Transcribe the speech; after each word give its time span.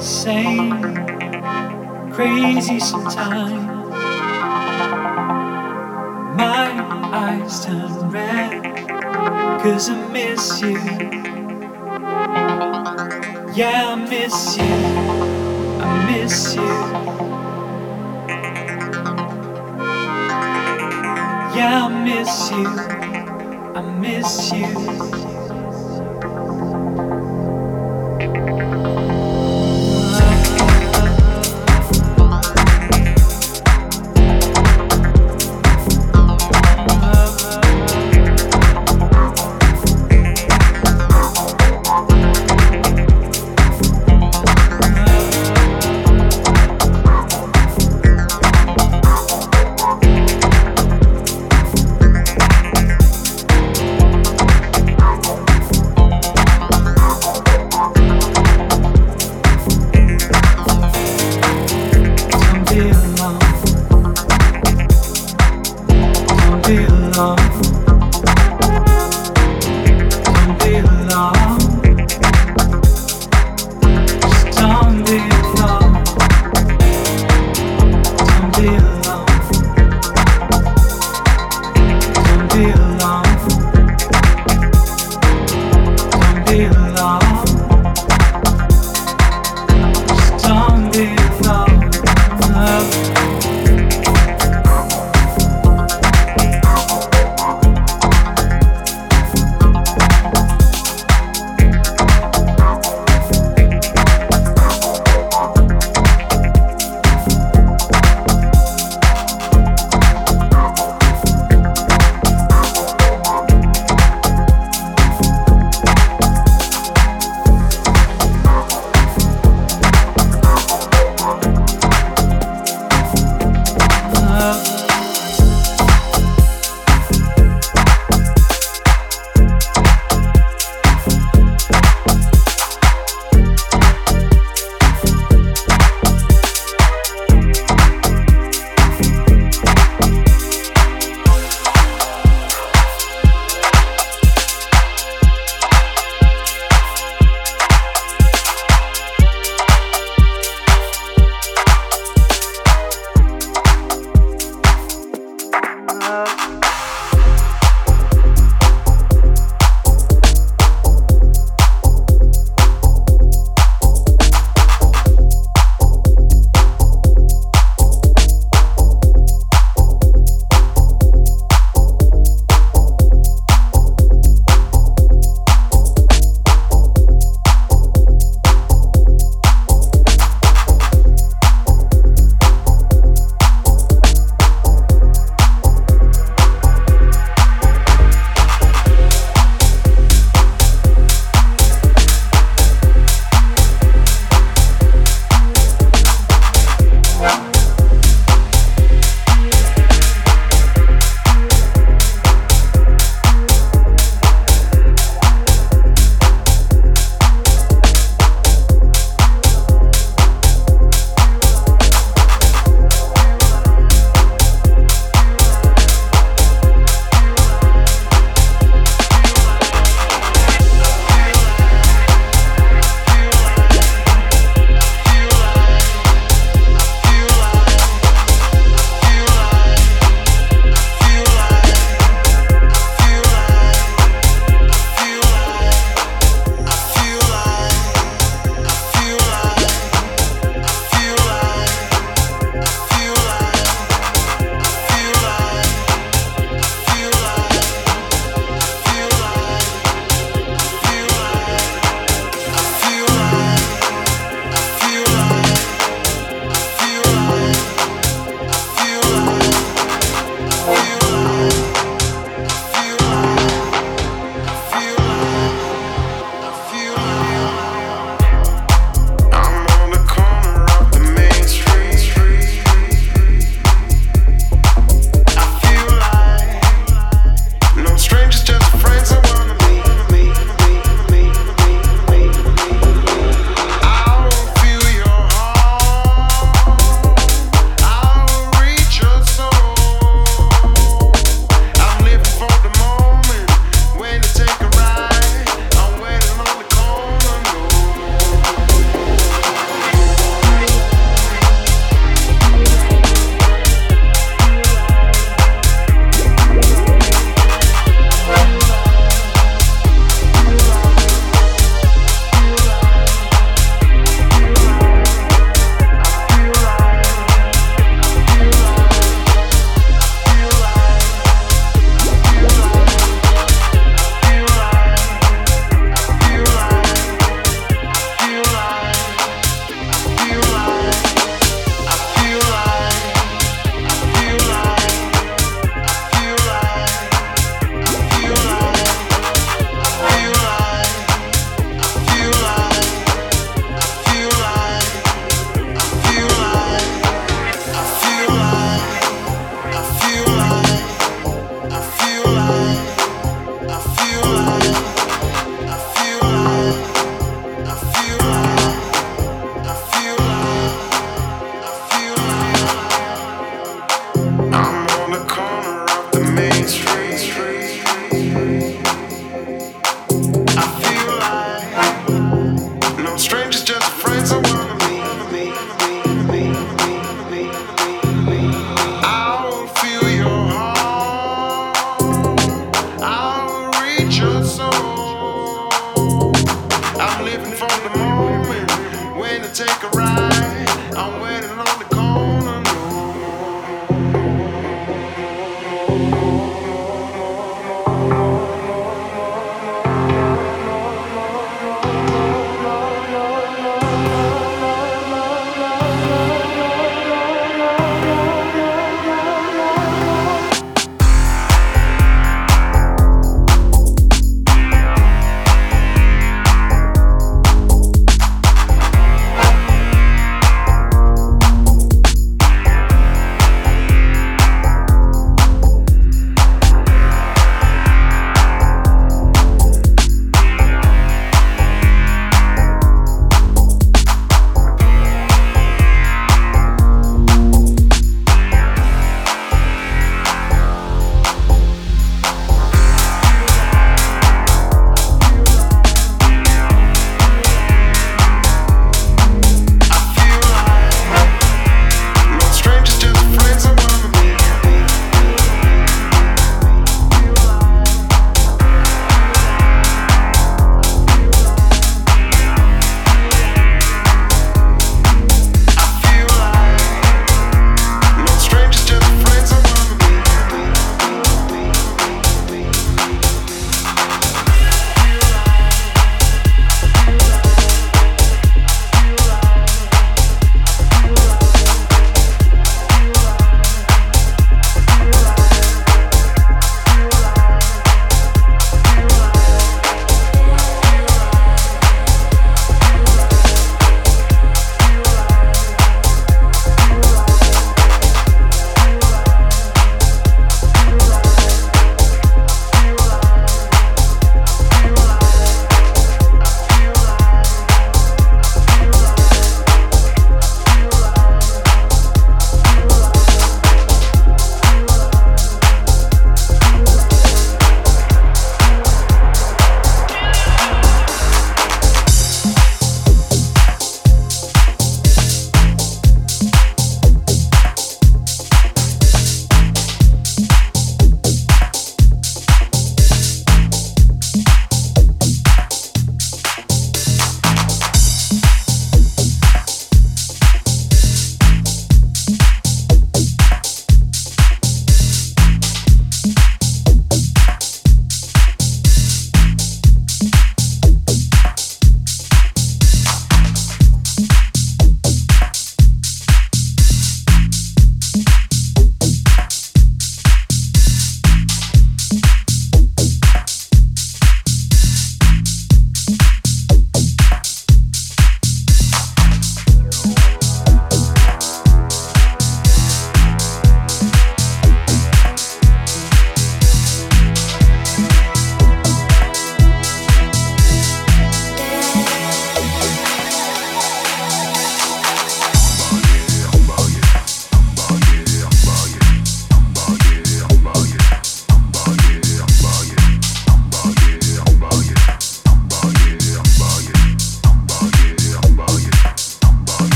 insane, 0.00 0.80
crazy 2.10 2.80
sometimes. 2.80 3.90
My 6.38 6.70
eyes 7.12 7.66
turn 7.66 8.10
red, 8.10 8.88
cause 9.62 9.90
I 9.90 10.08
miss 10.10 10.62
you. 10.62 10.78
Yeah, 13.54 13.92
I 13.92 13.96
miss 14.08 14.56
you, 14.56 14.74
I 15.84 16.06
miss 16.10 16.54
you. 16.56 16.62
Yeah, 21.54 21.84
I 21.84 22.04
miss 22.04 22.50
you, 22.50 22.66
I 23.76 23.82
miss 24.00 24.52
you. 24.52 25.19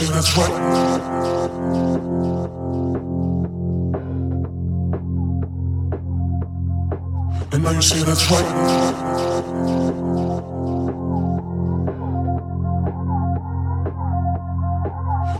dancing, 0.00 0.14
that's 0.14 0.36
right. 0.36 0.50
And 7.52 7.64
now 7.64 7.70
you 7.72 7.82
say 7.82 8.02
that's 8.02 8.30
right. 8.30 8.46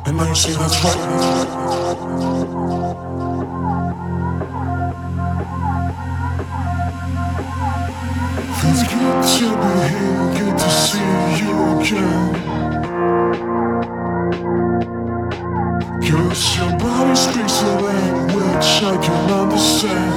And 0.06 0.16
now 0.16 0.28
you 0.28 0.34
say 0.34 0.52
that's 0.52 0.84
right. 0.84 1.00
It's 8.62 8.82
good 8.82 9.22
to 9.38 9.46
be 9.56 9.72
here, 9.88 10.24
good 10.36 10.58
to 10.58 10.70
see 10.70 11.44
you 11.44 11.80
again. 11.80 12.59
Cause 16.10 16.56
your 16.56 16.76
body 16.76 17.14
speaks 17.14 17.62
a 17.62 17.78
language 17.78 18.68
I 18.82 18.98
can 19.00 19.30
understand 19.30 20.09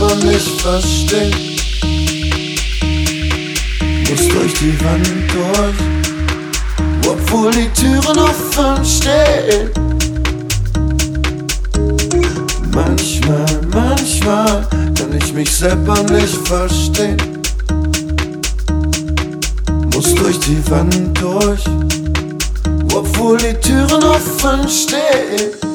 aber 0.00 0.14
nicht 0.16 0.60
verstehen. 0.60 1.34
Muss 4.08 4.28
durch 4.28 4.54
die 4.54 4.78
Wand 4.84 5.08
durch, 5.32 5.76
obwohl 7.08 7.50
die 7.50 7.68
Türen 7.70 8.18
offen 8.18 8.84
stehen. 8.84 9.70
Manchmal, 12.72 13.46
manchmal 13.72 14.68
kann 14.94 15.16
ich 15.20 15.32
mich 15.32 15.50
selber 15.50 16.00
nicht 16.04 16.46
verstehen. 16.46 17.16
Muss 19.92 20.14
durch 20.14 20.38
die 20.40 20.70
Wand 20.70 21.18
durch, 21.20 21.64
obwohl 22.94 23.36
die 23.38 23.54
Türen 23.54 24.04
offen 24.04 24.68
stehen. 24.68 25.67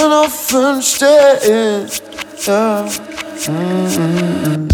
you 0.00 0.08
don't 0.08 0.82
stay. 0.82 1.88
Yeah. 2.46 2.88
Mm-hmm. 3.46 4.73